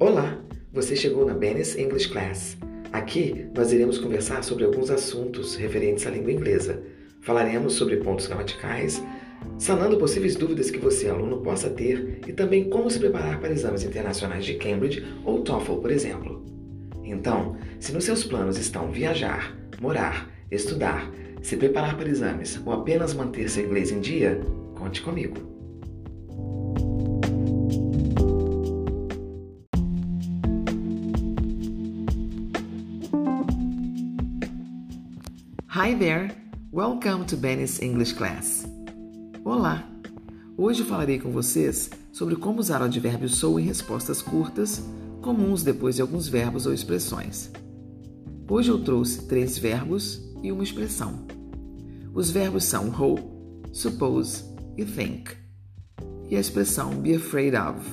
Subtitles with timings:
[0.00, 0.38] Olá,
[0.72, 2.56] você chegou na Bennis English Class.
[2.92, 6.80] Aqui nós iremos conversar sobre alguns assuntos referentes à língua inglesa.
[7.20, 9.02] Falaremos sobre pontos gramaticais,
[9.58, 13.82] sanando possíveis dúvidas que você, aluno, possa ter e também como se preparar para exames
[13.82, 16.46] internacionais de Cambridge ou TOEFL, por exemplo.
[17.02, 21.10] Então, se nos seus planos estão viajar, morar, estudar,
[21.42, 24.40] se preparar para exames ou apenas manter seu inglês em dia,
[24.76, 25.57] conte comigo.
[35.70, 36.30] Hi there!
[36.72, 38.66] Welcome to Benny's English Class.
[39.44, 39.86] Olá!
[40.56, 44.82] Hoje falarei com vocês sobre como usar o advérbio sou em respostas curtas,
[45.20, 47.52] comuns depois de alguns verbos ou expressões.
[48.48, 51.26] Hoje eu trouxe três verbos e uma expressão.
[52.14, 53.22] Os verbos são hope,
[53.70, 54.44] suppose
[54.78, 55.32] e think.
[56.30, 57.86] E a expressão be afraid of.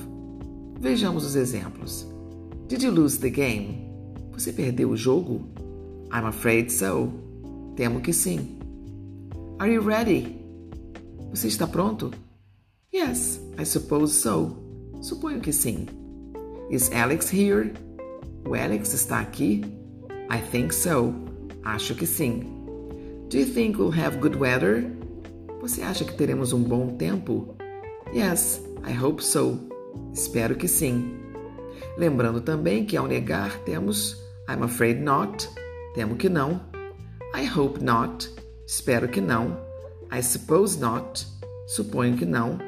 [0.80, 2.06] Vejamos os exemplos.
[2.68, 3.86] Did you lose the game?
[4.32, 5.46] Você perdeu o jogo?
[6.10, 7.25] I'm afraid so.
[7.76, 8.58] Temo que sim.
[9.58, 10.40] Are you ready?
[11.30, 12.10] Você está pronto?
[12.92, 14.56] Yes, I suppose so.
[15.02, 15.86] Suponho que sim.
[16.70, 17.74] Is Alex here?
[18.46, 19.62] O Alex está aqui?
[20.30, 21.12] I think so.
[21.64, 22.44] Acho que sim.
[23.28, 24.90] Do you think we'll have good weather?
[25.60, 27.54] Você acha que teremos um bom tempo?
[28.14, 29.58] Yes, I hope so.
[30.14, 31.14] Espero que sim.
[31.98, 34.16] Lembrando também que ao negar temos
[34.48, 35.46] I'm afraid not,
[35.94, 36.60] temo que não,
[37.36, 38.30] I hope not.
[38.66, 39.58] Espero que não.
[40.10, 41.26] I suppose not.
[41.66, 42.58] Suponho que não.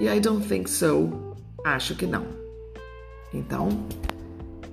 [0.00, 1.10] E I don't think so.
[1.62, 2.24] Acho que não.
[3.34, 3.68] Então,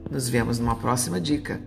[0.09, 1.59] nos vemos numa próxima dica.